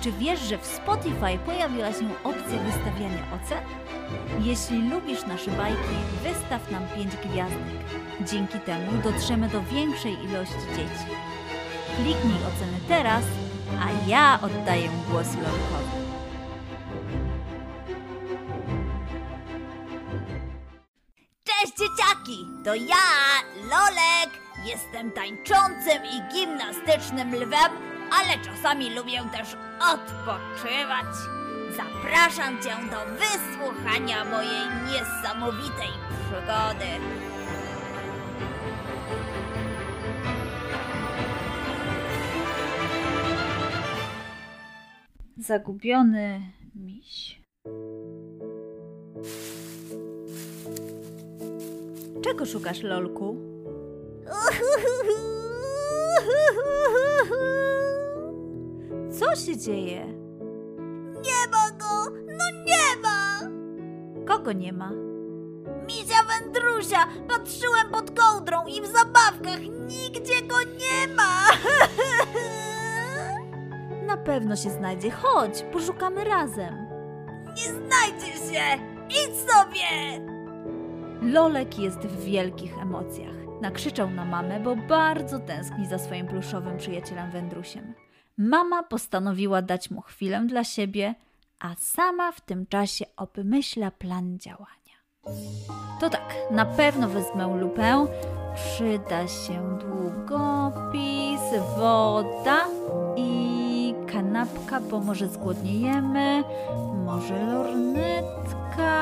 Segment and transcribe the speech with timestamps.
[0.00, 3.64] Czy wiesz, że w Spotify pojawiła się opcja wystawiania ocen?
[4.40, 7.80] Jeśli lubisz nasze bajki, wystaw nam 5 gwiazdek.
[8.20, 11.10] Dzięki temu dotrzemy do większej ilości dzieci.
[11.96, 13.24] Kliknij oceny teraz,
[13.80, 16.00] a ja oddaję głos Lolkowi.
[21.44, 23.06] Cześć dzieciaki, to ja,
[23.62, 24.40] Lolek.
[24.64, 29.56] Jestem tańczącym i gimnastycznym lwem, ale czasami lubię też
[29.92, 31.06] odpoczywać.
[31.76, 36.86] Zapraszam cię do wysłuchania mojej niesamowitej przygody.
[45.36, 46.40] Zagubiony
[46.74, 47.40] miś.
[52.22, 53.36] Czego szukasz, Lolku?
[54.26, 55.29] Co
[59.46, 60.06] się dzieje?
[61.22, 63.40] Nie ma go, no nie ma!
[64.26, 64.90] Kogo nie ma?
[65.86, 71.40] Misia Wędrusia, patrzyłem pod kołdrą i w zabawkach nigdzie go nie ma!
[74.06, 75.10] Na pewno się znajdzie.
[75.10, 76.74] Chodź, poszukamy razem.
[77.56, 78.62] Nie znajdzie się!
[79.08, 80.20] Idź sobie!
[81.22, 83.34] Lolek jest w wielkich emocjach.
[83.60, 87.94] Nakrzyczał na mamę, bo bardzo tęskni za swoim pluszowym przyjacielem Wędrusiem.
[88.40, 91.14] Mama postanowiła dać mu chwilę dla siebie,
[91.58, 94.96] a sama w tym czasie obmyśla plan działania.
[96.00, 98.06] To tak, na pewno wezmę lupę.
[98.54, 101.40] Przyda się długopis,
[101.76, 102.64] woda
[103.16, 106.44] i kanapka, bo może zgłodniejemy.
[107.04, 109.00] Może lornetka.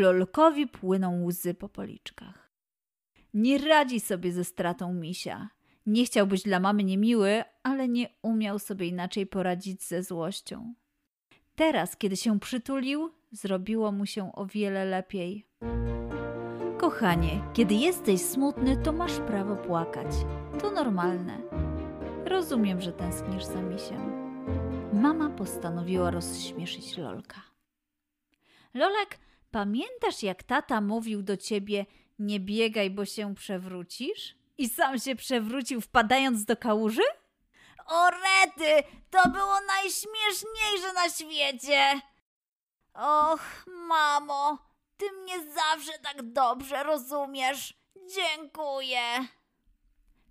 [0.00, 2.50] Lolkowi płyną łzy po policzkach.
[3.34, 5.48] Nie radzi sobie ze stratą misia.
[5.86, 10.74] Nie chciał być dla mamy niemiły, ale nie umiał sobie inaczej poradzić ze złością.
[11.54, 15.46] Teraz, kiedy się przytulił, zrobiło mu się o wiele lepiej.
[16.78, 20.06] Kochanie, kiedy jesteś smutny, to masz prawo płakać.
[20.60, 21.38] To normalne.
[22.24, 24.12] Rozumiem, że tęsknisz za misiem.
[24.92, 27.42] Mama postanowiła rozśmieszyć Lolka.
[28.74, 29.18] Lolek,
[29.50, 31.86] pamiętasz jak tata mówił do ciebie
[32.18, 34.36] nie biegaj, bo się przewrócisz?
[34.58, 37.02] I sam się przewrócił wpadając do kałuży?
[37.86, 42.00] O rety, to było najśmieszniejsze na świecie!
[42.94, 44.58] Och, mamo,
[44.96, 47.74] ty mnie zawsze tak dobrze rozumiesz.
[48.14, 49.00] Dziękuję.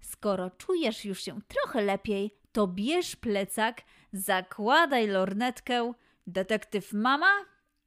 [0.01, 3.81] Skoro czujesz już się trochę lepiej, to bierz plecak,
[4.13, 5.93] zakładaj lornetkę.
[6.27, 7.31] Detektyw mama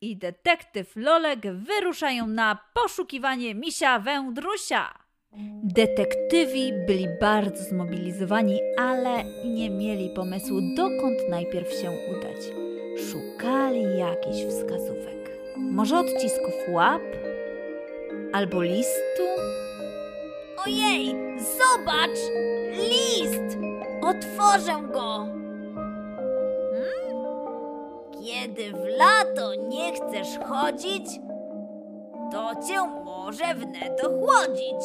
[0.02, 4.94] i detektyw Lolek wyruszają na poszukiwanie misia wędrusia.
[5.64, 12.36] Detektywi byli bardzo zmobilizowani, ale nie mieli pomysłu, dokąd najpierw się udać.
[13.10, 15.30] Szukali jakichś wskazówek.
[15.56, 17.02] Może odcisków łap?
[18.32, 19.22] Albo listu?
[20.66, 22.18] Ojej, zobacz!
[22.72, 23.58] List!
[24.02, 25.41] Otworzę go!
[28.42, 31.06] Kiedy w lato nie chcesz chodzić,
[32.32, 34.82] to cię może wnet ochłodzić.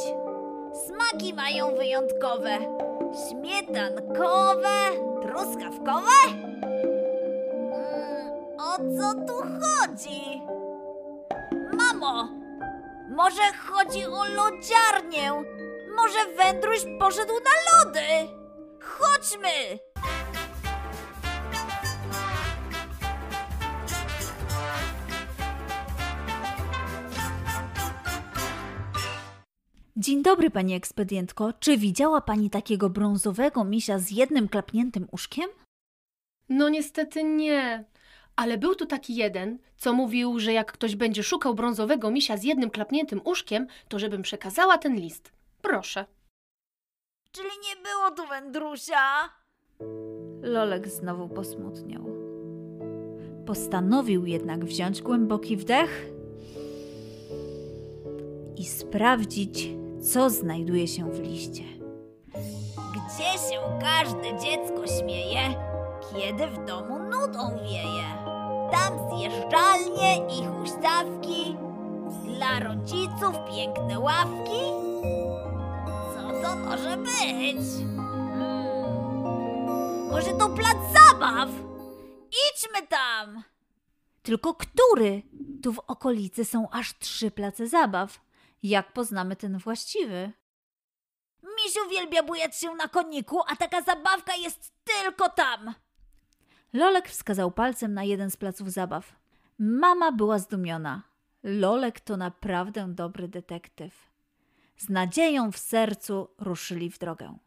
[0.85, 2.57] Smaki mają wyjątkowe.
[3.29, 4.69] Śmietankowe,
[5.21, 6.11] truskawkowe?
[6.27, 6.47] Mm,
[8.59, 10.41] o co tu chodzi?
[11.73, 12.29] Mamo,
[13.09, 15.31] może chodzi o lodziarnię?
[15.95, 18.31] Może wędruś poszedł na lody?
[18.79, 19.79] Chodźmy!
[29.99, 31.53] Dzień dobry, pani ekspedientko.
[31.53, 35.49] Czy widziała pani takiego brązowego misia z jednym klapniętym uszkiem?
[36.49, 37.85] No niestety nie.
[38.35, 42.43] Ale był tu taki jeden, co mówił, że jak ktoś będzie szukał brązowego misia z
[42.43, 45.31] jednym klapniętym uszkiem, to żebym przekazała ten list.
[45.61, 46.05] Proszę.
[47.31, 49.29] Czyli nie było tu wędrusia?
[50.41, 52.05] Lolek znowu posmutniał.
[53.45, 56.05] Postanowił jednak wziąć głęboki wdech
[58.57, 59.69] i sprawdzić,
[60.01, 61.63] co znajduje się w liście.
[62.91, 65.55] Gdzie się każde dziecko śmieje,
[66.11, 68.07] kiedy w domu nudą wieje?
[68.71, 71.55] Tam zjeżdżalnie i huśtawki,
[72.37, 74.61] dla rodziców piękne ławki.
[76.13, 77.65] Co to może być?
[77.95, 78.77] Hmm.
[80.11, 81.49] Może to plac zabaw?
[82.27, 83.43] Idźmy tam!
[84.23, 85.21] Tylko który?
[85.63, 88.26] Tu w okolicy są aż trzy place zabaw.
[88.67, 90.31] Jak poznamy ten właściwy?
[91.43, 95.73] Misiu uwielbia bujać się na koniku, a taka zabawka jest tylko tam.
[96.73, 99.15] Lolek wskazał palcem na jeden z placów zabaw.
[99.59, 101.03] Mama była zdumiona.
[101.43, 104.11] Lolek to naprawdę dobry detektyw.
[104.77, 107.37] Z nadzieją w sercu ruszyli w drogę.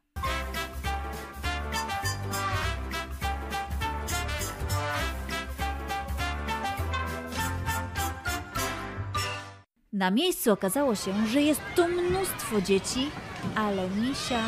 [10.00, 13.10] Na miejscu okazało się, że jest tu mnóstwo dzieci,
[13.56, 14.42] ale misia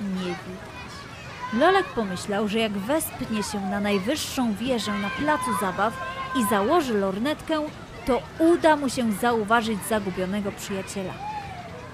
[0.00, 0.92] nie widać.
[1.52, 5.92] Lolek pomyślał, że jak wespnie się na najwyższą wieżę na placu zabaw
[6.36, 7.62] i założy lornetkę,
[8.06, 11.14] to uda mu się zauważyć zagubionego przyjaciela.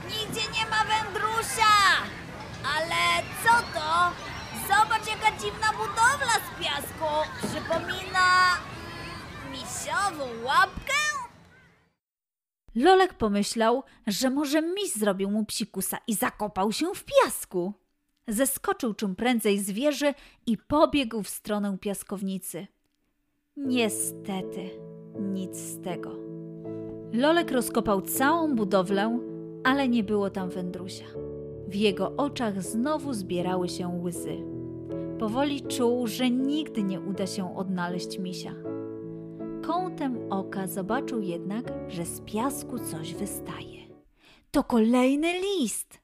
[0.09, 1.73] Nigdzie nie ma wędrusia!
[2.77, 4.11] Ale co to?
[4.69, 7.09] Zobacz, jaka dziwna budowla z piasku.
[7.39, 8.29] Przypomina
[9.43, 11.00] mm, misiową łapkę?
[12.83, 17.73] Lolek pomyślał, że może miś zrobił mu psikusa i zakopał się w piasku.
[18.29, 20.15] Zeskoczył czym prędzej z wieży
[20.47, 22.67] i pobiegł w stronę piaskownicy.
[23.57, 24.71] Niestety,
[25.21, 26.17] nic z tego.
[27.13, 29.21] Lolek rozkopał całą budowlę,
[29.65, 31.07] ale nie było tam wędrusia.
[31.69, 34.37] W jego oczach znowu zbierały się łzy.
[35.19, 38.70] Powoli czuł, że nigdy nie uda się odnaleźć misia.
[39.71, 43.81] Kątem oka zobaczył jednak, że z piasku coś wystaje.
[44.51, 45.99] To kolejny list.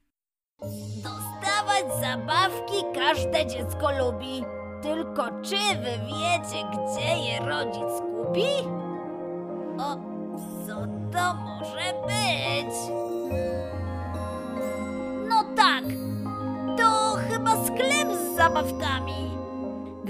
[1.03, 4.45] Dostawać zabawki każde dziecko lubi.
[4.83, 8.69] Tylko czy wy wiecie, gdzie je rodzic kupi?
[9.79, 9.97] O,
[10.67, 10.77] co
[11.13, 11.76] to może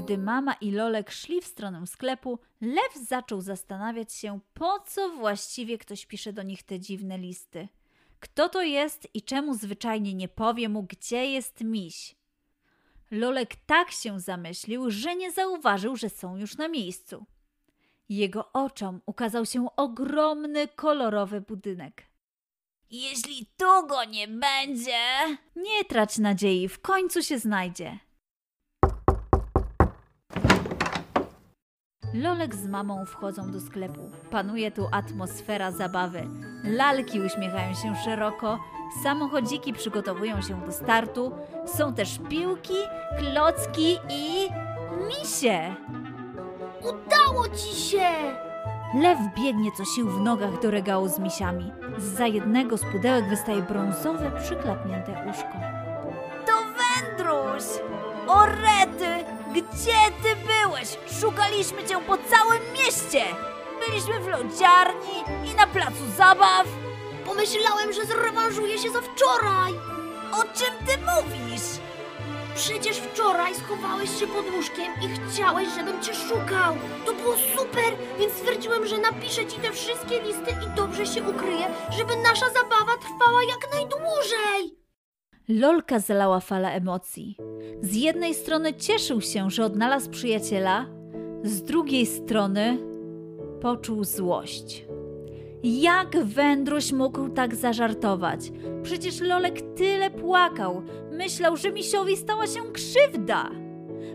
[0.06, 5.78] Gdy mama i Lolek szli w stronę sklepu, Lew zaczął zastanawiać się, po co właściwie
[5.78, 7.68] ktoś pisze do nich te dziwne listy.
[8.20, 12.16] Kto to jest i czemu zwyczajnie nie powie mu, gdzie jest miś?
[13.10, 17.26] Lolek tak się zamyślił, że nie zauważył, że są już na miejscu.
[18.08, 22.02] Jego oczom ukazał się ogromny, kolorowy budynek.
[22.90, 24.98] Jeśli tu go nie będzie,
[25.56, 28.05] Nie trać nadziei, w końcu się znajdzie.
[32.22, 34.10] Lolek z mamą wchodzą do sklepu.
[34.30, 36.26] Panuje tu atmosfera zabawy.
[36.64, 38.58] Lalki uśmiechają się szeroko,
[39.02, 41.32] samochodziki przygotowują się do startu.
[41.66, 42.74] Są też piłki,
[43.18, 44.48] klocki i
[45.08, 45.74] misie.
[46.80, 48.08] Udało ci się!
[48.94, 51.72] Lew biegnie co sił w nogach do regału z misiami.
[51.98, 55.58] Za jednego z pudełek wystaje brązowe, przyklapnięte uszko.
[56.46, 57.64] to wędruś!
[58.26, 59.24] O rety,
[59.62, 60.88] gdzie ty byłeś?
[61.20, 63.24] Szukaliśmy cię po całym mieście!
[63.86, 65.18] Byliśmy w lodziarni
[65.52, 66.66] i na placu zabaw.
[67.24, 69.72] Pomyślałem, że zrewanżuję się za wczoraj!
[70.32, 71.80] O czym ty mówisz?
[72.54, 76.76] Przecież wczoraj schowałeś się pod łóżkiem i chciałeś, żebym cię szukał.
[77.06, 81.66] To było super, więc stwierdziłem, że napiszę ci te wszystkie listy i dobrze się ukryję,
[81.98, 84.76] żeby nasza zabawa trwała jak najdłużej.
[85.48, 87.36] Lolka zalała fala emocji.
[87.82, 90.86] Z jednej strony cieszył się, że odnalazł przyjaciela,
[91.44, 92.78] z drugiej strony
[93.60, 94.86] poczuł złość.
[95.62, 98.40] Jak wędruś mógł tak zażartować?
[98.82, 100.82] Przecież Lolek tyle płakał.
[101.12, 103.50] Myślał, że misiowi stała się krzywda,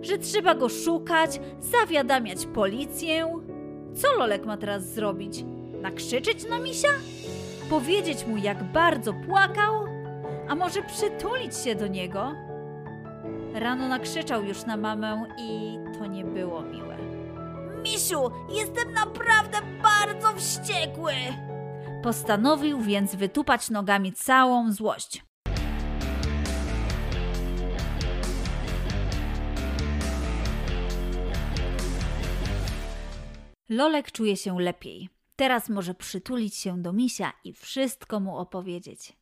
[0.01, 3.41] że trzeba go szukać, zawiadamiać policję.
[3.93, 5.46] Co Lolek ma teraz zrobić?
[5.81, 6.89] Nakrzyczeć na misia?
[7.70, 9.74] Powiedzieć mu, jak bardzo płakał?
[10.48, 12.31] A może przytulić się do niego?
[13.53, 16.98] Rano nakrzyczał już na mamę i to nie było miłe.
[17.84, 21.13] Misiu, jestem naprawdę bardzo wściekły.
[22.03, 25.24] Postanowił więc wytupać nogami całą złość.
[33.70, 35.10] Lolek czuje się lepiej.
[35.36, 39.21] Teraz może przytulić się do misia i wszystko mu opowiedzieć.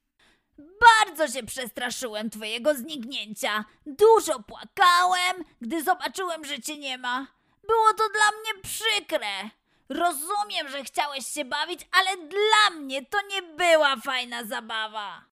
[0.82, 3.66] Bardzo się przestraszyłem twojego zniknięcia.
[3.86, 7.28] Dużo płakałem, gdy zobaczyłem, że cię nie ma.
[7.68, 9.50] Było to dla mnie przykre.
[9.90, 15.26] Rozumiem, że chciałeś się bawić, ale dla mnie to nie była fajna zabawa.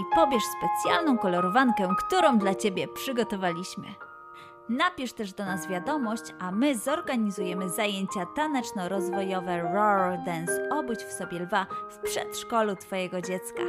[0.00, 4.09] i pobierz specjalną kolorowankę, którą dla Ciebie przygotowaliśmy.
[4.70, 11.38] Napisz też do nas wiadomość, a my zorganizujemy zajęcia taneczno-rozwojowe Roar Dance Obudź w sobie
[11.38, 13.62] lwa w przedszkolu Twojego dziecka.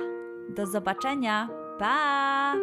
[0.50, 1.50] Do zobaczenia!
[1.80, 2.54] Pa!